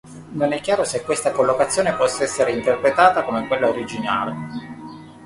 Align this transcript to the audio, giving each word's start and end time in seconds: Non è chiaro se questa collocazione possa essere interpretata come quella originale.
Non 0.31 0.51
è 0.51 0.59
chiaro 0.61 0.83
se 0.83 1.03
questa 1.03 1.29
collocazione 1.29 1.93
possa 1.93 2.23
essere 2.23 2.51
interpretata 2.53 3.21
come 3.23 3.45
quella 3.45 3.69
originale. 3.69 4.33